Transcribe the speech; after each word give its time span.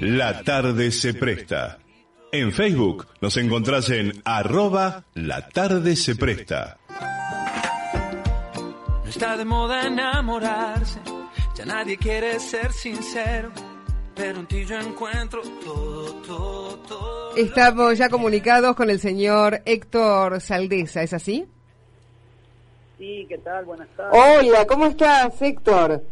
La 0.00 0.42
tarde 0.44 0.92
se 0.92 1.12
presta. 1.14 1.78
En 2.30 2.52
Facebook 2.52 3.06
nos 3.20 3.36
encontrás 3.36 3.90
en 3.90 4.12
arroba 4.24 5.04
La 5.14 5.48
tarde 5.48 5.96
se 5.96 6.14
presta. 6.14 6.78
No 9.04 9.08
está 9.08 9.36
de 9.36 9.44
moda 9.44 9.86
enamorarse, 9.86 11.00
ya 11.56 11.64
nadie 11.66 11.96
quiere 11.98 12.38
ser 12.38 12.72
sincero, 12.72 13.50
pero 14.14 14.38
en 14.40 14.46
ti 14.46 14.64
yo 14.64 14.78
encuentro 14.78 15.42
todo, 15.64 16.14
todo, 16.22 16.78
todo. 16.78 17.36
Estamos 17.36 17.98
ya 17.98 18.08
comunicados 18.08 18.76
con 18.76 18.88
el 18.88 19.00
señor 19.00 19.62
Héctor 19.64 20.40
Saldesa, 20.40 21.02
¿es 21.02 21.12
así? 21.12 21.44
Sí, 22.98 23.26
¿qué 23.28 23.38
tal? 23.38 23.64
Buenas 23.64 23.88
tardes. 23.96 24.12
Hola, 24.14 24.66
¿cómo 24.66 24.86
estás, 24.86 25.42
Héctor? 25.42 26.02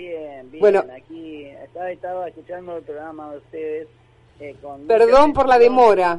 Bien, 0.00 0.50
bien. 0.50 0.60
Bueno. 0.60 0.84
Aquí 0.96 1.44
estaba, 1.62 1.90
estaba 1.90 2.28
escuchando 2.28 2.76
el 2.78 2.82
programa 2.84 3.32
de 3.32 3.36
ustedes. 3.38 3.88
eh, 4.40 4.54
con 4.62 4.86
Perdón 4.86 5.34
por 5.34 5.46
la 5.46 5.58
demora. 5.58 6.16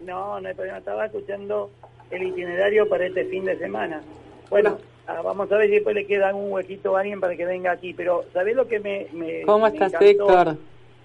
No, 0.00 0.40
no 0.40 0.48
hay 0.48 0.54
problema. 0.54 0.78
Estaba 0.78 1.06
escuchando 1.06 1.70
el 2.10 2.22
itinerario 2.24 2.88
para 2.88 3.06
este 3.06 3.24
fin 3.26 3.44
de 3.44 3.56
semana. 3.58 4.02
Bueno, 4.50 4.76
ah, 5.06 5.22
vamos 5.22 5.50
a 5.52 5.56
ver 5.56 5.68
si 5.68 5.74
después 5.74 5.94
le 5.94 6.04
queda 6.06 6.34
un 6.34 6.50
huequito 6.50 6.96
a 6.96 7.00
alguien 7.00 7.20
para 7.20 7.36
que 7.36 7.44
venga 7.46 7.70
aquí. 7.70 7.94
Pero, 7.94 8.24
¿sabés 8.32 8.56
lo 8.56 8.66
que 8.66 8.80
me. 8.80 9.06
me 9.12 9.42
¿Cómo 9.42 9.60
me 9.60 9.68
estás, 9.68 9.88
encantó? 9.92 10.04
Héctor? 10.06 10.56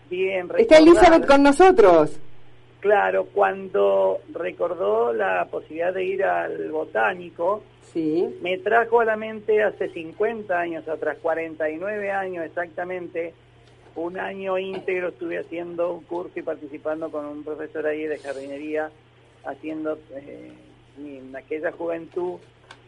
Bien, 0.09 0.40
Está 0.58 0.78
recordar- 0.78 0.81
Elizabeth 0.81 1.28
con 1.28 1.44
nosotros. 1.44 2.20
Claro, 2.80 3.25
cuando 3.33 4.20
recordó 4.33 5.11
la 5.11 5.47
posibilidad 5.50 5.94
de 5.94 6.03
ir 6.06 6.23
al 6.23 6.70
botánico. 6.72 7.64
Sí. 7.94 8.28
Me 8.42 8.58
trajo 8.59 9.00
a 9.00 9.06
la 9.06 9.16
mente 9.17 9.64
hace 9.64 9.89
50 9.89 10.59
años 10.59 10.88
atrás, 10.88 11.17
49 11.22 12.11
años 12.11 12.45
exactamente, 12.45 13.34
un 13.95 14.19
año 14.19 14.58
íntegro 14.59 15.08
estuve 15.08 15.39
haciendo 15.39 15.94
un 15.94 16.03
curso 16.03 16.38
y 16.38 16.44
participando 16.44 17.09
con 17.09 17.25
un 17.25 17.44
profesor 17.44 17.88
ahí 17.88 18.06
de 18.06 18.19
jardinería, 18.19 18.91
haciendo 19.45 19.97
eh, 20.14 20.52
en 21.00 21.36
aquella 21.36 21.72
juventud 21.72 22.36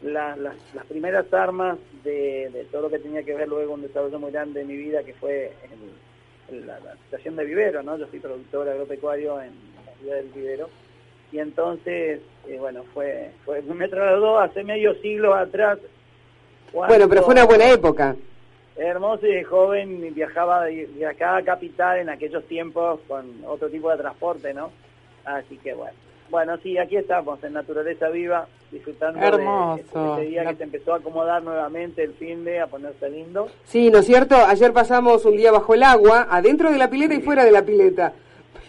la- 0.04 0.36
las- 0.36 0.56
las 0.76 0.86
primeras 0.86 1.34
armas 1.34 1.80
de, 2.04 2.50
de 2.54 2.66
todo 2.66 2.84
lo 2.84 2.90
que 2.92 3.00
tenía 3.00 3.24
que 3.24 3.34
ver 3.34 3.48
luego 3.48 3.74
un 3.74 3.82
desarrollo 3.82 4.20
muy 4.20 4.32
grande 4.32 4.60
de 4.60 4.66
mi 4.66 4.76
vida, 4.78 5.04
que 5.04 5.14
fue 5.16 5.54
el- 6.52 6.66
la, 6.68 6.80
la 6.80 6.96
situación 7.06 7.36
de 7.36 7.46
vivero, 7.46 7.82
¿no? 7.84 7.98
Yo 7.98 8.08
soy 8.08 8.20
productor 8.20 8.68
agropecuario 8.70 9.42
en 9.42 9.52
ciudad 10.00 10.16
del 10.16 10.30
vivero. 10.30 10.70
Y 11.32 11.40
entonces, 11.40 12.22
eh, 12.48 12.58
bueno, 12.60 12.84
fue, 12.94 13.32
fue 13.46 13.62
me 13.62 13.88
trasladó 13.88 14.40
hace 14.40 14.64
medio 14.64 14.96
siglo 14.96 15.34
atrás. 15.34 15.80
Bueno, 16.74 17.08
pero 17.08 17.24
fue 17.24 17.34
una 17.34 17.46
buena 17.46 17.70
época. 17.72 18.16
Hermoso 18.76 19.28
y 19.28 19.36
de 19.36 19.44
joven, 19.44 20.14
viajaba 20.14 20.66
de, 20.66 20.88
de 20.88 21.06
acá 21.06 21.38
a 21.38 21.44
Capital 21.44 22.00
en 22.00 22.10
aquellos 22.10 22.46
tiempos 22.46 23.00
con 23.08 23.44
otro 23.46 23.70
tipo 23.70 23.92
de 23.92 23.98
transporte, 23.98 24.54
¿no? 24.54 24.72
Así 25.26 25.58
que 25.58 25.74
bueno. 25.74 25.98
Bueno, 26.30 26.58
sí, 26.62 26.78
aquí 26.78 26.96
estamos, 26.96 27.44
en 27.44 27.54
Naturaleza 27.54 28.10
Viva, 28.10 28.48
disfrutando 28.72 29.20
Hermoso. 29.20 30.16
de 30.16 30.22
este 30.22 30.30
día 30.30 30.46
que 30.46 30.56
se 30.58 30.64
empezó 30.64 30.94
a 30.94 30.98
acomodar 30.98 31.42
nuevamente 31.42 32.04
el 32.04 32.14
fin 32.14 32.46
de, 32.46 32.60
a 32.60 32.68
ponerse 32.68 33.10
lindo. 33.10 33.50
Sí, 33.66 33.90
¿no 33.90 34.00
es 34.00 34.06
cierto? 34.06 34.36
Ayer 34.36 34.72
pasamos 34.72 35.26
un 35.26 35.36
día 35.36 35.52
bajo 35.52 35.74
el 35.74 35.82
agua, 35.82 36.28
adentro 36.30 36.72
de 36.72 36.78
la 36.78 36.90
pileta 36.90 37.16
y 37.16 37.22
fuera 37.22 37.44
de 37.44 37.52
la 37.52 37.64
pileta. 37.64 38.14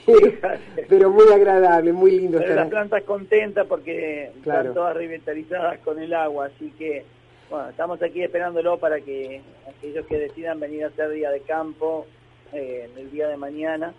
Pero 0.88 1.10
muy 1.10 1.32
agradable, 1.32 1.92
muy 1.92 2.12
lindo 2.12 2.38
Pero 2.38 2.50
estar 2.50 2.56
las 2.64 2.68
plantas 2.70 3.02
contentas 3.04 3.66
porque 3.66 4.30
Claro. 4.42 4.60
están 4.60 4.74
todas 4.74 4.96
revitalizadas 4.96 5.78
con 5.80 5.98
el 5.98 6.12
agua, 6.14 6.46
así 6.46 6.70
que 6.78 7.04
bueno, 7.50 7.68
estamos 7.70 8.00
aquí 8.02 8.22
esperándolo 8.22 8.78
para 8.78 9.00
que 9.00 9.40
aquellos 9.68 10.06
que 10.06 10.18
decidan 10.18 10.60
venir 10.60 10.84
a 10.84 10.88
hacer 10.88 11.10
día 11.10 11.30
de 11.30 11.40
campo 11.40 12.06
eh, 12.52 12.88
el 12.96 13.10
día 13.10 13.28
de 13.28 13.36
mañana 13.36 13.92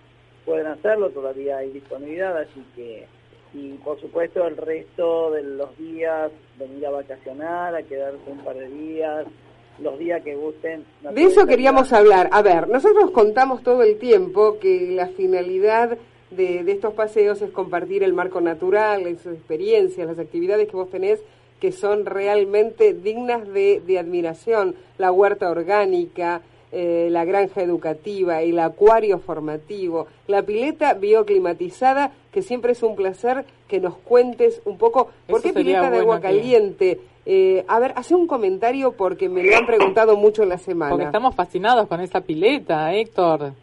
puedan 0.46 0.68
hacerlo, 0.68 1.10
todavía 1.10 1.58
hay 1.58 1.70
disponibilidad, 1.72 2.38
así 2.38 2.64
que 2.76 3.06
y 3.54 3.74
por 3.84 4.00
supuesto 4.00 4.48
el 4.48 4.56
resto 4.56 5.32
de 5.32 5.44
los 5.44 5.78
días 5.78 6.32
venir 6.58 6.86
a 6.88 6.92
vacacionar, 6.92 7.76
a 7.76 7.84
quedarse 7.84 8.20
un 8.28 8.40
par 8.40 8.56
de 8.56 8.68
días, 8.70 9.26
los 9.82 9.98
días 10.00 10.24
que 10.24 10.36
gusten. 10.36 10.86
De 11.14 11.24
eso 11.24 11.46
queríamos 11.46 11.92
hablar. 11.94 12.30
A 12.32 12.42
ver, 12.42 12.68
nosotros 12.68 13.12
contamos 13.12 13.64
todo 13.64 13.84
el 13.84 13.98
tiempo 13.98 14.58
que 14.60 14.92
la 14.92 15.08
finalidad 15.08 15.98
de, 16.30 16.64
de 16.64 16.72
estos 16.72 16.94
paseos 16.94 17.42
es 17.42 17.52
compartir 17.52 18.04
el 18.04 18.14
marco 18.14 18.42
natural, 18.42 19.04
las 19.04 19.26
experiencias, 19.26 20.08
las 20.08 20.20
actividades 20.20 20.68
que 20.68 20.76
vos 20.76 20.90
tenés 20.90 21.20
que 21.62 21.72
son 21.72 22.08
realmente 22.08 22.94
dignas 22.94 23.48
de, 23.48 23.82
de 23.86 24.00
admiración. 24.00 24.76
La 24.98 25.12
huerta 25.12 25.50
orgánica, 25.50 26.42
eh, 26.72 27.10
la 27.12 27.24
granja 27.24 27.62
educativa, 27.62 28.42
el 28.42 28.58
acuario 28.60 29.20
formativo, 29.20 30.08
la 30.28 30.42
pileta 30.42 30.96
bioclimatizada, 30.96 32.14
que 32.32 32.42
siempre 32.42 32.72
es 32.72 32.82
un 32.82 32.96
placer 32.96 33.46
que 33.68 33.80
nos 33.80 33.96
cuentes 33.98 34.62
un 34.66 34.80
poco 34.80 35.10
por 35.28 35.40
Eso 35.40 35.50
qué 35.50 35.54
pileta 35.54 35.92
de 35.92 36.00
agua 36.00 36.20
caliente. 36.20 37.00
Eh, 37.26 37.64
a 37.68 37.80
ver, 37.80 37.94
hace 37.96 38.16
un 38.16 38.26
comentario 38.28 38.94
porque 38.94 39.30
me 39.30 39.44
lo 39.44 39.56
han 39.56 39.66
preguntado 39.68 40.18
mucho 40.18 40.42
en 40.44 40.50
la 40.50 40.58
semana. 40.58 40.90
Porque 40.92 41.06
estamos 41.06 41.36
fascinados 41.36 41.88
con 41.88 42.02
esa 42.02 42.22
pileta, 42.22 42.94
Héctor. 42.94 43.54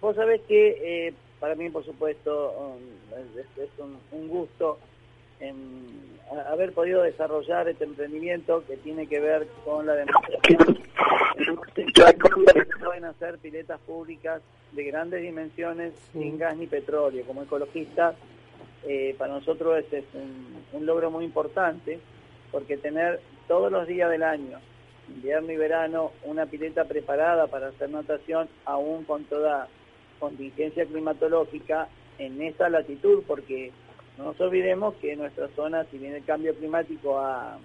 Vos 0.00 0.14
sabés 0.16 0.40
que 0.42 1.06
eh, 1.08 1.14
para 1.38 1.54
mí, 1.54 1.70
por 1.70 1.84
supuesto, 1.84 2.52
um, 2.58 3.18
es, 3.38 3.46
es 3.58 3.70
un, 3.78 3.96
un 4.12 4.28
gusto 4.28 4.78
em, 5.40 5.56
a- 6.30 6.52
haber 6.52 6.72
podido 6.72 7.02
desarrollar 7.02 7.68
este 7.68 7.84
emprendimiento 7.84 8.62
que 8.66 8.76
tiene 8.76 9.06
que 9.06 9.18
ver 9.20 9.48
con 9.64 9.86
la 9.86 9.94
demostración. 9.94 10.78
Pueden 12.84 13.04
hacer 13.04 13.38
piletas 13.38 13.80
públicas 13.80 14.42
de 14.72 14.84
grandes 14.84 15.22
dimensiones 15.22 15.92
sin 16.12 16.38
gas 16.38 16.56
ni 16.56 16.66
petróleo. 16.66 17.24
Como 17.26 17.42
ecologistas, 17.42 18.14
eh, 18.86 19.14
para 19.18 19.34
nosotros 19.34 19.78
ese 19.78 19.98
es 19.98 20.04
un, 20.14 20.62
un 20.80 20.86
logro 20.86 21.10
muy 21.10 21.24
importante 21.24 21.98
porque 22.50 22.76
tener 22.76 23.20
todos 23.48 23.70
los 23.70 23.86
días 23.86 24.10
del 24.10 24.22
año, 24.22 24.58
invierno 25.08 25.52
y 25.52 25.56
verano, 25.56 26.12
una 26.24 26.46
pileta 26.46 26.84
preparada 26.84 27.46
para 27.46 27.68
hacer 27.68 27.90
natación, 27.90 28.48
aún 28.64 29.04
con 29.04 29.24
toda 29.24 29.68
contingencia 30.18 30.84
climatológica 30.86 31.88
en 32.18 32.40
esta 32.42 32.68
latitud, 32.68 33.22
porque 33.26 33.72
no 34.18 34.24
nos 34.24 34.40
olvidemos 34.40 34.94
que 34.96 35.16
nuestra 35.16 35.48
zona, 35.56 35.84
si 35.84 35.98
bien 35.98 36.14
el 36.14 36.24
cambio 36.24 36.54
climático 36.54 37.18
ha, 37.18 37.56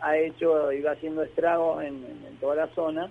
ha 0.00 0.16
hecho 0.18 0.72
y 0.72 0.80
va 0.80 0.92
haciendo 0.92 1.22
estragos 1.22 1.82
en- 1.84 2.04
en 2.26 2.36
toda 2.40 2.54
la 2.56 2.66
zona, 2.68 3.10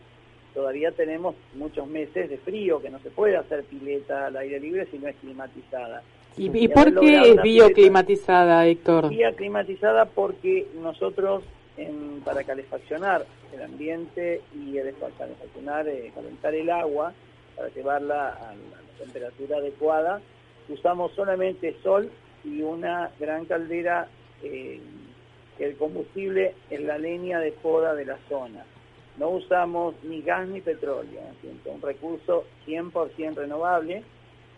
todavía 0.54 0.92
tenemos 0.92 1.36
muchos 1.56 1.88
meses 1.88 2.30
de 2.30 2.38
frío, 2.38 2.82
que 2.82 2.90
no 2.90 3.00
se 3.00 3.10
puede 3.12 3.38
hacer 3.38 3.64
pileta 3.66 4.28
al 4.28 4.38
aire 4.38 4.60
libre 4.60 4.88
si 4.92 4.98
no 5.00 5.08
es 5.08 5.16
climatizada. 5.18 6.02
¿Y, 6.38 6.46
Y 6.58 6.68
por 6.68 7.00
qué 7.00 7.32
es 7.32 7.42
bioclimatizada, 7.42 8.66
Héctor? 8.66 9.10
Vía 9.10 9.34
climatizada 9.34 10.06
porque 10.06 10.68
nosotros 10.82 11.44
en- 11.78 12.22
para 12.24 12.44
calefaccionar 12.44 13.26
el 13.54 13.62
ambiente 13.64 14.42
y 14.56 14.78
el- 14.78 14.94
calefaccionar, 15.18 15.88
eh, 15.88 16.12
calentar 16.14 16.54
el 16.56 16.70
agua, 16.70 17.14
para 17.56 17.70
llevarla 17.70 18.30
a 18.30 18.54
la, 18.56 18.84
temperatura 19.00 19.58
adecuada, 19.58 20.22
usamos 20.70 21.12
solamente 21.14 21.76
sol 21.84 22.10
y 22.46 22.62
una 22.62 23.12
gran 23.20 23.46
caldera 23.46 24.08
eh, 24.44 24.80
que 25.58 25.66
el 25.66 25.76
combustible 25.78 26.54
es 26.70 26.82
la 26.82 26.98
leña 26.98 27.40
de 27.40 27.52
poda 27.52 27.96
de 27.96 28.06
la 28.06 28.18
zona. 28.30 28.64
No 29.18 29.30
usamos 29.30 29.96
ni 30.04 30.22
gas 30.22 30.48
ni 30.48 30.62
petróleo. 30.62 31.20
Es 31.44 31.68
un 31.72 31.82
recurso 31.82 32.46
100% 32.66 33.36
renovable, 33.36 34.04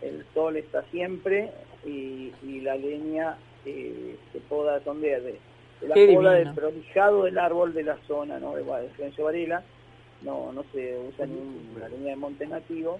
el 0.02 0.24
sol 0.32 0.56
está 0.56 0.82
siempre 0.90 1.50
y, 1.86 2.32
y 2.42 2.60
la 2.60 2.76
leña 2.76 3.36
eh, 3.64 4.16
se 4.32 4.40
poda 4.40 4.80
son 4.84 5.00
de, 5.00 5.20
de- 5.20 5.38
de 5.80 5.88
la 5.88 5.94
Qué 5.94 6.06
poda 6.14 6.32
del 6.32 6.54
prolijado 6.54 7.24
del 7.24 7.38
árbol 7.38 7.74
de 7.74 7.82
la 7.82 7.96
zona, 8.06 8.38
¿no? 8.40 8.54
De, 8.54 8.62
de 8.64 8.88
Florencio 8.90 9.24
Varela, 9.24 9.62
no, 10.22 10.52
no 10.52 10.64
se 10.72 10.98
usa 11.08 11.26
ni 11.26 11.34
un- 11.34 11.76
la 11.78 11.88
leña 11.88 12.10
de 12.10 12.16
monte 12.16 12.46
nativo, 12.46 12.98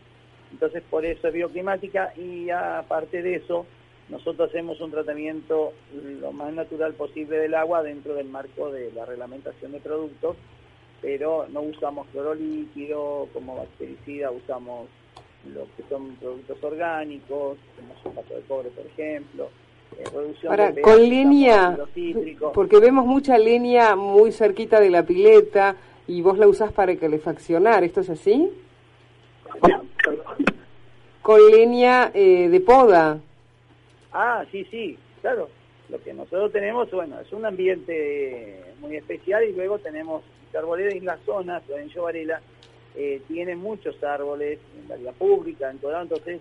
entonces 0.52 0.82
por 0.90 1.04
eso 1.04 1.28
es 1.28 1.34
bioclimática 1.34 2.12
y 2.16 2.50
aparte 2.50 3.22
de 3.22 3.36
eso 3.36 3.66
nosotros 4.08 4.50
hacemos 4.50 4.80
un 4.80 4.90
tratamiento 4.92 5.72
lo 6.20 6.30
más 6.32 6.52
natural 6.52 6.92
posible 6.94 7.38
del 7.38 7.54
agua 7.54 7.82
dentro 7.82 8.14
del 8.14 8.28
marco 8.28 8.70
de 8.70 8.92
la 8.92 9.04
reglamentación 9.06 9.72
de 9.72 9.80
productos, 9.80 10.36
pero 11.02 11.46
no 11.48 11.62
usamos 11.62 12.06
cloro 12.08 12.34
líquido 12.34 13.28
como 13.32 13.56
bactericida, 13.56 14.30
usamos 14.30 14.86
lo 15.54 15.66
que 15.76 15.82
son 15.88 16.16
productos 16.16 16.62
orgánicos, 16.62 17.58
como 17.76 18.02
sulfato 18.02 18.34
de 18.34 18.40
cobre, 18.42 18.68
por 18.70 18.86
ejemplo. 18.86 19.48
eh, 19.98 20.04
reducción 20.12 20.52
Ahora, 20.52 20.72
de 20.72 20.82
con 20.82 21.08
leña, 21.08 21.78
porque 22.54 22.78
vemos 22.80 23.06
mucha 23.06 23.38
leña 23.38 23.96
muy 23.96 24.32
cerquita 24.32 24.80
de 24.80 24.90
la 24.90 25.04
pileta 25.04 25.76
y 26.06 26.22
vos 26.22 26.38
la 26.38 26.46
usás 26.48 26.72
para 26.72 26.96
calefaccionar, 26.96 27.84
¿esto 27.84 28.00
es 28.00 28.10
así? 28.10 28.50
Con 31.22 31.50
leña 31.50 32.10
eh, 32.14 32.48
de 32.48 32.60
poda. 32.60 33.18
Ah, 34.12 34.44
sí, 34.50 34.64
sí, 34.70 34.98
claro. 35.20 35.48
Lo 35.88 36.00
que 36.02 36.12
nosotros 36.12 36.50
tenemos, 36.52 36.90
bueno, 36.90 37.20
es 37.20 37.32
un 37.32 37.44
ambiente 37.44 38.64
muy 38.80 38.96
especial 38.96 39.44
y 39.44 39.52
luego 39.52 39.78
tenemos 39.78 40.22
arboleda 40.56 40.90
en 40.90 41.04
la 41.04 41.18
zona, 41.18 41.60
Florencio 41.60 42.02
Varela, 42.04 42.40
eh, 42.96 43.22
tiene 43.28 43.56
muchos 43.56 44.02
árboles 44.02 44.58
en 44.80 44.88
la 44.88 44.96
vía 44.96 45.12
pública, 45.12 45.70
en 45.70 45.78
todo, 45.78 46.00
entonces 46.00 46.40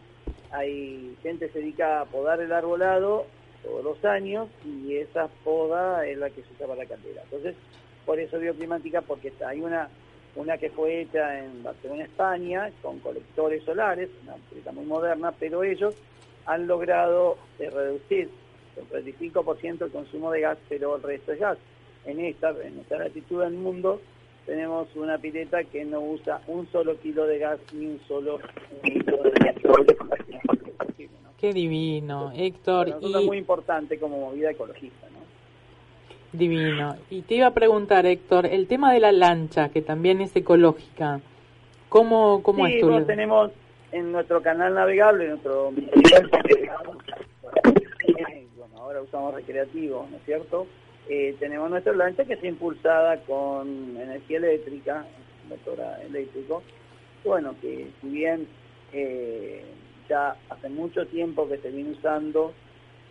hay 0.51 1.15
gente 1.21 1.49
se 1.49 1.59
dedica 1.59 2.01
a 2.01 2.05
podar 2.05 2.39
el 2.39 2.51
arbolado 2.51 3.25
todos 3.63 3.83
los 3.83 4.05
años 4.05 4.47
y 4.63 4.95
esa 4.95 5.27
poda 5.43 6.07
es 6.07 6.17
la 6.17 6.29
que 6.29 6.43
se 6.43 6.53
usa 6.53 6.67
para 6.67 6.83
la 6.83 6.85
caldera. 6.85 7.23
Entonces, 7.23 7.55
por 8.05 8.19
eso 8.19 8.39
bioclimática, 8.39 9.01
porque 9.01 9.33
hay 9.45 9.61
una 9.61 9.89
una 10.35 10.57
que 10.57 10.69
fue 10.69 11.01
hecha 11.01 11.39
en 11.39 11.63
Barcelona, 11.63 12.03
España, 12.03 12.71
con 12.81 12.99
colectores 12.99 13.63
solares, 13.63 14.09
una 14.23 14.35
empresa 14.35 14.71
muy 14.73 14.85
moderna, 14.85 15.31
pero 15.31 15.63
ellos 15.63 15.95
han 16.45 16.67
logrado 16.67 17.37
eh, 17.57 17.69
reducir 17.69 18.29
el 18.75 19.05
35% 19.05 19.85
el 19.85 19.91
consumo 19.91 20.31
de 20.31 20.41
gas, 20.41 20.57
pero 20.67 20.97
el 20.97 21.03
resto 21.03 21.31
es 21.31 21.39
gas. 21.39 21.57
En 22.05 22.19
esta, 22.19 22.49
en 22.49 22.79
esta 22.79 22.99
latitud 22.99 23.41
del 23.41 23.53
mundo 23.53 24.01
tenemos 24.45 24.87
una 24.95 25.17
pileta 25.17 25.63
que 25.63 25.85
no 25.85 26.01
usa 26.01 26.41
un 26.47 26.67
solo 26.71 26.97
kilo 26.99 27.25
de 27.25 27.39
gas 27.39 27.59
ni 27.73 27.87
un 27.87 27.99
solo 28.07 28.39
kilo 28.83 29.23
de 29.23 29.31
gas. 29.31 29.55
Qué 31.37 31.53
divino, 31.53 32.31
Héctor. 32.35 32.85
Para 32.85 32.95
nosotros 32.95 33.21
Y 33.21 33.23
es 33.23 33.27
muy 33.27 33.37
importante 33.37 33.99
como 33.99 34.19
movida 34.19 34.51
ecologista, 34.51 35.07
¿no? 35.09 35.15
divino. 36.37 36.95
Y 37.09 37.21
te 37.21 37.35
iba 37.35 37.47
a 37.47 37.53
preguntar, 37.53 38.05
Héctor, 38.05 38.45
el 38.45 38.67
tema 38.67 38.93
de 38.93 38.99
la 38.99 39.11
lancha, 39.11 39.69
que 39.69 39.81
también 39.81 40.21
es 40.21 40.35
ecológica. 40.35 41.21
¿Cómo, 41.89 42.43
cómo 42.43 42.65
sí, 42.65 42.75
es 42.75 42.81
tu 42.81 43.05
tenemos 43.05 43.51
en 43.91 44.11
nuestro 44.11 44.41
canal 44.41 44.73
navegable, 44.73 45.23
en 45.25 45.29
nuestro 45.31 45.71
bueno, 48.57 48.77
ahora 48.77 49.01
usamos 49.01 49.33
recreativo, 49.33 50.05
¿no 50.09 50.17
es 50.17 50.23
cierto? 50.25 50.67
Eh, 51.07 51.35
tenemos 51.39 51.69
nuestra 51.69 51.93
lancha 51.93 52.25
que 52.25 52.33
está 52.33 52.47
impulsada 52.47 53.19
con 53.21 53.95
energía 53.97 54.37
eléctrica, 54.37 55.05
motor 55.47 55.79
eléctrico. 56.03 56.63
Bueno, 57.23 57.55
que 57.61 57.87
si 58.01 58.09
bien 58.09 58.47
eh, 58.91 59.63
ya 60.09 60.35
hace 60.49 60.69
mucho 60.69 61.05
tiempo 61.07 61.47
que 61.47 61.57
se 61.57 61.69
viene 61.69 61.91
usando 61.91 62.53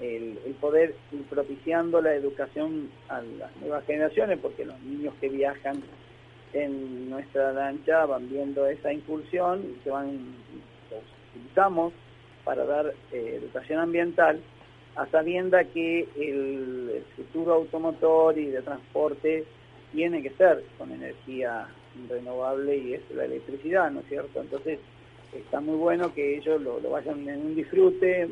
el, 0.00 0.38
poder 0.61 0.94
ir 1.12 1.23
propiciando 1.25 2.00
la 2.00 2.14
educación 2.14 2.91
a 3.08 3.20
las 3.23 3.56
nuevas 3.58 3.85
generaciones, 3.85 4.38
porque 4.40 4.64
los 4.64 4.81
niños 4.81 5.14
que 5.20 5.29
viajan 5.29 5.82
en 6.52 7.11
nuestra 7.11 7.52
lancha 7.52 8.06
van 8.06 8.29
viendo 8.29 8.67
esa 8.67 8.93
impulsión 8.93 9.62
y 9.64 9.85
se 9.85 9.90
van, 9.90 10.35
los 10.90 11.02
utilizamos 11.35 11.93
para 12.44 12.64
dar 12.64 12.93
eh, 13.12 13.40
educación 13.40 13.79
ambiental, 13.79 14.40
a 14.96 15.06
sabienda 15.06 15.64
que 15.64 16.06
el, 16.17 16.91
el 16.94 17.05
futuro 17.17 17.55
automotor 17.55 18.38
y 18.38 18.46
de 18.46 18.62
transporte 18.62 19.44
tiene 19.93 20.23
que 20.23 20.31
ser 20.31 20.64
con 20.79 20.91
energía 20.93 21.67
renovable 22.08 22.76
y 22.76 22.94
es 22.94 23.02
la 23.14 23.25
electricidad, 23.25 23.91
¿no 23.91 24.00
es 24.00 24.06
cierto? 24.06 24.41
Entonces 24.41 24.79
está 25.32 25.61
muy 25.61 25.76
bueno 25.76 26.12
que 26.14 26.37
ellos 26.37 26.61
lo, 26.61 26.81
lo 26.81 26.91
vayan 26.91 27.29
en 27.29 27.41
un 27.41 27.55
disfrute, 27.55 28.23
en 28.23 28.31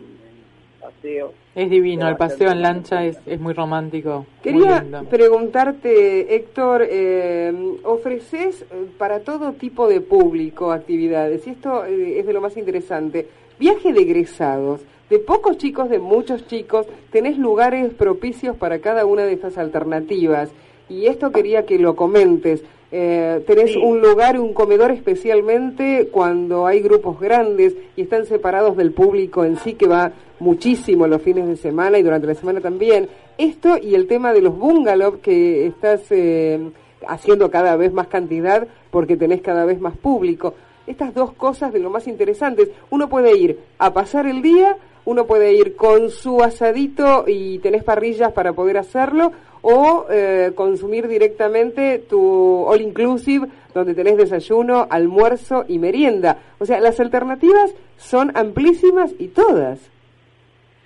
paseo. 0.81 1.32
Es 1.55 1.70
divino, 1.70 2.09
el 2.09 2.17
paseo 2.17 2.50
en 2.50 2.61
lancha 2.62 3.05
es, 3.05 3.19
es 3.26 3.38
muy 3.41 3.55
romántico. 3.55 4.19
muy 4.19 4.26
Quería 4.43 4.82
lindo. 4.82 5.05
preguntarte, 5.05 6.35
Héctor, 6.35 6.87
eh, 6.88 7.53
ofreces 7.85 8.62
eh, 8.62 8.67
para 8.99 9.20
todo 9.20 9.53
tipo 9.53 9.88
de 9.88 10.00
público 10.00 10.73
actividades, 10.73 11.47
y 11.47 11.50
esto 11.50 11.85
eh, 11.85 12.19
es 12.19 12.26
de 12.26 12.32
lo 12.32 12.41
más 12.41 12.56
interesante. 12.56 13.29
Viaje 13.61 13.93
de 13.93 14.00
egresados, 14.00 14.81
de 15.12 15.19
pocos 15.19 15.59
chicos, 15.59 15.91
de 15.91 15.99
muchos 15.99 16.47
chicos, 16.47 16.87
tenés 17.11 17.37
lugares 17.37 17.93
propicios 17.93 18.56
para 18.56 18.79
cada 18.79 19.05
una 19.05 19.26
de 19.26 19.35
estas 19.35 19.59
alternativas. 19.59 20.50
Y 20.88 21.05
esto 21.05 21.31
quería 21.31 21.67
que 21.67 21.79
lo 21.79 21.94
comentes. 21.94 22.64
Eh, 22.91 23.43
tenés 23.47 23.73
Sí. 23.75 23.79
un 23.79 24.00
lugar, 24.00 24.41
un 24.41 24.55
comedor 24.55 24.91
especialmente 24.91 26.09
cuando 26.11 26.67
hay 26.67 26.81
grupos 26.81 27.20
grandes 27.20 27.76
y 27.94 28.03
están 28.03 28.25
separados 28.25 28.75
del 28.75 28.93
público 28.93 29.44
en 29.44 29.56
sí, 29.59 29.75
que 29.75 29.87
va 29.87 30.12
muchísimo 30.41 31.06
los 31.06 31.20
fines 31.20 31.47
de 31.47 31.56
semana 31.56 31.99
y 31.99 32.03
durante 32.03 32.26
la 32.26 32.35
semana 32.35 32.62
también. 32.62 33.11
Esto 33.37 33.76
y 33.76 33.94
el 33.94 34.06
tema 34.06 34.32
de 34.32 34.41
los 34.41 34.58
bungalows 34.58 35.19
que 35.19 35.67
estás 35.67 36.11
eh, 36.11 36.58
haciendo 37.06 37.50
cada 37.50 37.76
vez 37.76 37.93
más 37.93 38.06
cantidad 38.06 38.67
porque 38.91 39.19
tenés 39.19 39.43
cada 39.43 39.67
vez 39.67 39.79
más 39.79 39.94
público. 39.99 40.55
Estas 40.87 41.12
dos 41.15 41.32
cosas 41.35 41.70
de 41.70 41.81
lo 41.81 41.91
más 41.91 42.08
interesantes. 42.08 42.70
Uno 42.91 43.11
puede 43.11 43.37
ir 43.38 43.58
a 43.79 43.93
pasar 43.93 44.26
el 44.26 44.41
día, 44.43 44.76
uno 45.04 45.26
puede 45.26 45.52
ir 45.52 45.76
con 45.76 46.10
su 46.10 46.43
asadito 46.43 47.25
y 47.26 47.58
tenés 47.58 47.84
parrillas 47.84 48.32
para 48.32 48.52
poder 48.52 48.78
hacerlo, 48.78 49.32
o 49.62 50.06
eh, 50.10 50.52
consumir 50.54 51.08
directamente 51.08 51.99
tu 51.99 52.64
all 52.66 52.81
inclusive, 52.81 53.46
donde 53.72 53.94
tenés 53.94 54.16
desayuno, 54.16 54.87
almuerzo 54.90 55.64
y 55.69 55.78
merienda. 55.78 56.38
O 56.58 56.66
sea, 56.66 56.81
las 56.81 57.00
alternativas 57.00 57.75
son 57.96 58.37
amplísimas 58.37 59.14
y 59.19 59.28
todas. 59.28 59.90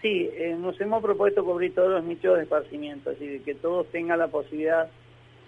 Sí, 0.03 0.31
eh, 0.35 0.55
nos 0.61 0.81
hemos 0.81 1.03
propuesto 1.03 1.45
cubrir 1.45 1.75
todos 1.75 1.91
los 1.91 2.05
nichos 2.05 2.37
de 2.37 2.43
esparcimiento, 2.43 3.11
es 3.11 3.19
decir, 3.19 3.43
que 3.43 3.55
todos 3.55 3.87
tengan 3.89 4.19
la 4.19 4.29
posibilidad 4.29 4.89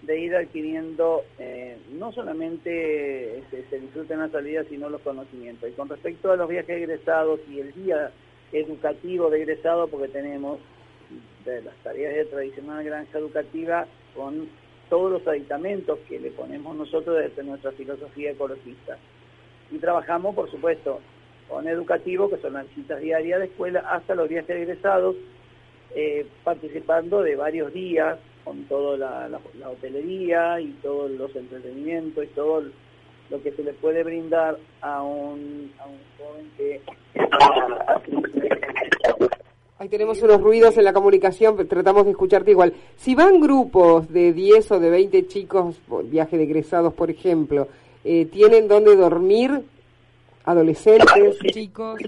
de 0.01 0.19
ir 0.19 0.35
adquiriendo 0.35 1.23
eh, 1.37 1.77
no 1.91 2.11
solamente 2.13 3.39
este, 3.39 3.65
se 3.69 3.79
disfruten 3.79 4.19
las 4.19 4.31
salidas, 4.31 4.65
sino 4.69 4.89
los 4.89 5.01
conocimientos. 5.01 5.69
Y 5.69 5.73
con 5.73 5.89
respecto 5.89 6.31
a 6.31 6.35
los 6.35 6.49
viajes 6.49 6.77
egresados 6.77 7.39
y 7.49 7.59
el 7.59 7.73
día 7.73 8.11
educativo 8.51 9.29
de 9.29 9.43
egresado, 9.43 9.87
porque 9.87 10.07
tenemos 10.07 10.59
de 11.45 11.61
las 11.61 11.75
tareas 11.77 12.15
de 12.15 12.25
tradicional 12.25 12.83
granja 12.83 13.17
educativa 13.17 13.87
con 14.15 14.49
todos 14.89 15.11
los 15.11 15.27
aditamentos 15.27 15.99
que 16.07 16.19
le 16.19 16.31
ponemos 16.31 16.75
nosotros 16.75 17.17
desde 17.17 17.43
nuestra 17.43 17.71
filosofía 17.71 18.31
ecologista. 18.31 18.97
Y 19.71 19.77
trabajamos, 19.77 20.35
por 20.35 20.49
supuesto, 20.49 20.99
con 21.47 21.67
educativo, 21.67 22.29
que 22.29 22.37
son 22.37 22.53
las 22.53 22.67
visitas 22.67 22.99
diarias 22.99 23.39
de 23.39 23.45
escuela, 23.45 23.79
hasta 23.81 24.15
los 24.15 24.27
viajes 24.27 24.49
egresados, 24.49 25.15
eh, 25.95 26.25
participando 26.43 27.21
de 27.21 27.35
varios 27.35 27.73
días 27.73 28.19
con 28.43 28.63
toda 28.65 28.97
la, 28.97 29.27
la, 29.27 29.39
la 29.59 29.69
hotelería 29.69 30.59
y 30.59 30.71
todos 30.81 31.11
los 31.11 31.35
entretenimientos 31.35 32.23
y 32.23 32.27
todo 32.27 32.63
lo 33.29 33.41
que 33.41 33.51
se 33.51 33.63
le 33.63 33.73
puede 33.73 34.03
brindar 34.03 34.57
a 34.81 35.03
un, 35.03 35.71
a 35.79 35.85
un 35.87 35.99
joven 36.17 36.51
que... 36.57 36.81
Ahí 39.77 39.87
tenemos 39.87 40.21
unos 40.21 40.41
ruidos 40.41 40.77
en 40.77 40.83
la 40.83 40.91
comunicación, 40.91 41.55
tratamos 41.67 42.03
de 42.03 42.11
escucharte 42.11 42.51
igual. 42.51 42.73
Si 42.97 43.15
van 43.15 43.39
grupos 43.39 44.11
de 44.11 44.33
10 44.33 44.71
o 44.73 44.79
de 44.79 44.89
20 44.89 45.27
chicos, 45.27 45.79
viaje 46.05 46.37
de 46.37 46.43
egresados, 46.43 46.93
por 46.93 47.09
ejemplo, 47.09 47.69
eh, 48.03 48.25
¿tienen 48.25 48.67
dónde 48.67 48.97
dormir? 48.97 49.63
¿Adolescentes, 50.43 51.39
chicos? 51.53 52.01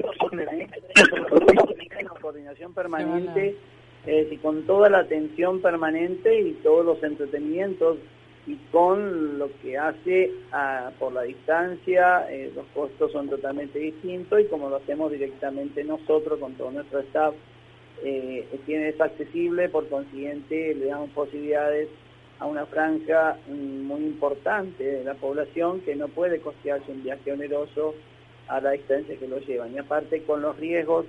Coordinación 2.22 2.74
permanente 2.74 3.56
eh, 4.06 4.28
y 4.32 4.38
con 4.38 4.64
toda 4.64 4.90
la 4.90 5.00
atención 5.00 5.62
permanente 5.62 6.40
y 6.42 6.54
todos 6.64 6.86
los 6.86 7.02
entretenimientos 7.04 7.98
y 8.48 8.56
con 8.72 9.38
lo 9.38 9.50
que 9.62 9.78
hace 9.78 10.32
a, 10.52 10.92
por 11.00 11.14
la 11.14 11.22
distancia, 11.22 12.28
eh, 12.32 12.52
los 12.56 12.66
costos 12.74 13.12
son 13.12 13.30
totalmente 13.30 13.78
distintos 13.80 14.42
y 14.42 14.46
como 14.46 14.70
lo 14.70 14.78
hacemos 14.78 15.12
directamente 15.12 15.84
nosotros 15.84 16.40
con 16.40 16.54
todo 16.54 16.72
nuestro 16.72 17.00
staff, 17.00 17.36
eh, 18.04 18.48
es 18.68 19.02
accesible, 19.02 19.70
por 19.70 19.88
consiguiente 19.90 20.74
le 20.74 20.88
damos 20.88 21.12
posibilidades 21.12 21.88
a 22.40 22.48
una 22.48 22.66
franja 22.66 23.38
muy 23.48 24.02
importante 24.02 24.84
de 24.84 25.04
la 25.04 25.14
población 25.14 25.82
que 25.82 25.96
no 25.96 26.08
puede 26.08 26.40
costearse 26.40 26.92
un 26.92 27.04
viaje 27.04 27.32
oneroso 27.32 27.94
a 28.48 28.60
la 28.60 28.72
distancia 28.72 29.16
que 29.18 29.28
lo 29.28 29.38
llevan. 29.40 29.74
Y 29.76 29.78
aparte 29.78 30.24
con 30.24 30.42
los 30.42 30.58
riesgos 30.58 31.06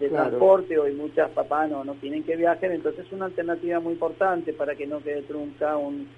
de 0.00 0.08
Claro. 0.08 0.30
transporte, 0.30 0.76
hoy 0.76 0.92
muchas 0.92 1.30
papás 1.30 1.70
no, 1.70 1.84
no 1.84 1.94
tienen 1.94 2.24
que 2.24 2.34
viajar, 2.34 2.72
entonces 2.72 3.06
es 3.06 3.12
una 3.12 3.26
alternativa 3.26 3.78
muy 3.78 3.92
importante 3.92 4.52
para 4.52 4.74
que 4.74 4.86
no 4.88 5.00
quede 5.00 5.22
trunca 5.22 5.76
un... 5.76 6.08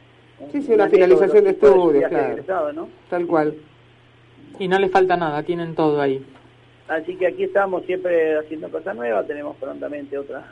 Sí, 0.52 0.62
sí, 0.62 0.72
una 0.72 0.84
un 0.84 0.90
finalización 0.90 1.44
de 1.44 1.50
estudios, 1.50 2.08
claro. 2.08 2.32
egresado, 2.32 2.72
¿no? 2.72 2.88
Tal 3.08 3.26
cual. 3.26 3.54
Y 4.58 4.68
no 4.68 4.78
les 4.78 4.90
falta 4.90 5.16
nada, 5.16 5.42
tienen 5.42 5.74
todo 5.74 6.00
ahí. 6.00 6.24
Así 6.88 7.16
que 7.16 7.26
aquí 7.26 7.44
estamos 7.44 7.84
siempre 7.84 8.38
haciendo 8.38 8.68
cosas 8.70 8.94
nuevas, 8.94 9.26
tenemos 9.26 9.56
prontamente 9.56 10.16
otra 10.18 10.44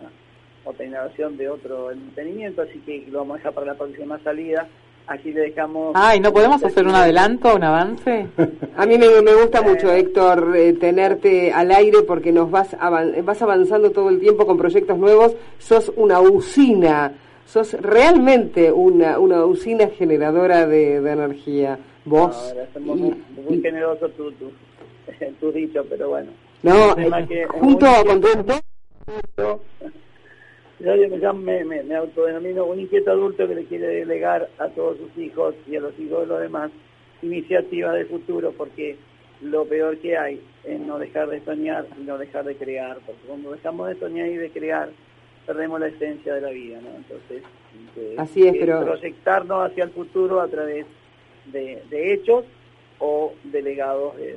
otra 0.65 0.85
inauguración 0.87 1.37
de 1.37 1.49
otro 1.51 1.91
entretenimiento, 1.91 2.63
así 2.63 2.79
que 2.87 3.07
lo 3.11 3.19
vamos 3.19 3.35
a 3.35 3.39
dejar 3.39 3.53
para 3.53 3.67
la 3.69 3.75
próxima 3.75 4.19
salida. 4.21 4.67
Así 5.07 5.31
le 5.35 5.43
dejamos... 5.43 5.93
Ay, 5.95 6.19
¿no 6.19 6.33
podemos 6.33 6.65
hacer 6.65 6.87
un 6.87 6.95
adelanto, 6.95 7.55
un 7.55 7.63
avance? 7.63 8.27
A 8.77 8.87
mí 8.87 8.97
me, 8.97 9.21
me 9.21 9.35
gusta 9.35 9.61
mucho, 9.61 9.93
Héctor, 9.93 10.57
eh, 10.57 10.73
tenerte 10.73 11.53
al 11.53 11.71
aire 11.73 11.99
porque 12.09 12.33
nos 12.33 12.51
vas, 12.51 12.75
avan- 12.81 13.23
vas 13.23 13.43
avanzando 13.43 13.91
todo 13.91 14.09
el 14.09 14.19
tiempo 14.19 14.47
con 14.47 14.57
proyectos 14.57 14.97
nuevos. 14.99 15.37
Sos 15.59 15.93
una 15.97 16.21
usina, 16.21 17.13
sos 17.47 17.75
realmente 17.75 18.73
una, 18.73 19.19
una 19.19 19.45
usina 19.45 19.89
generadora 19.89 20.67
de, 20.67 21.01
de 21.01 21.11
energía. 21.11 21.79
Vos. 22.05 22.55
Y- 22.77 22.81
muy, 22.81 23.23
muy 23.49 23.61
generoso 23.61 24.09
tu, 24.11 24.33
tu, 24.33 24.51
tu 25.41 25.53
dicho, 25.53 25.85
pero 25.89 26.11
bueno. 26.11 26.31
no, 26.63 26.97
eh, 26.99 27.47
junto 27.49 27.87
con 28.07 28.17
inquieto, 28.17 29.61
Yo 30.81 31.35
me, 31.35 31.65
me, 31.65 31.83
me 31.83 31.95
autodenomino 31.97 32.65
un 32.67 32.81
inquieto 32.81 33.11
adulto 33.11 33.47
que 33.49 33.55
le 33.55 33.65
quiere 33.65 33.87
delegar 33.87 34.49
a 34.59 34.69
todos 34.69 34.99
sus 34.99 35.17
hijos 35.17 35.55
y 35.67 35.77
a 35.77 35.81
los 35.81 35.99
hijos 35.99 36.21
de 36.21 36.27
los 36.27 36.41
demás 36.41 36.71
iniciativas 37.23 37.95
de 37.95 38.05
futuro, 38.05 38.53
porque 38.53 38.97
lo 39.41 39.65
peor 39.65 39.99
que 39.99 40.17
hay 40.17 40.43
es 40.65 40.81
no 40.81 40.99
dejar 40.99 41.29
de 41.29 41.43
soñar 41.45 41.87
y 41.99 42.05
no 42.05 42.19
dejar 42.19 42.45
de 42.45 42.57
crear, 42.57 42.99
porque 43.07 43.21
cuando 43.27 43.53
dejamos 43.53 43.89
de 43.89 43.99
soñar 43.99 44.29
y 44.29 44.37
de 44.37 44.51
crear, 44.51 44.91
perdemos 45.47 45.81
la 45.81 45.89
esencia 45.89 46.35
de 46.35 46.41
la 46.41 46.51
vida, 46.51 46.79
¿no? 46.83 46.89
Entonces, 46.97 47.43
que- 47.95 48.15
Así 48.19 48.47
es, 48.47 48.53
que 48.55 48.61
pero- 48.61 48.85
proyectarnos 48.85 49.71
hacia 49.71 49.85
el 49.85 49.91
futuro 49.91 50.41
a 50.41 50.49
través 50.49 50.87
de, 51.47 51.83
de 51.91 52.13
hechos 52.15 52.45
o 53.01 53.33
de 53.45 53.61
legados 53.61 54.17
de. 54.17 54.37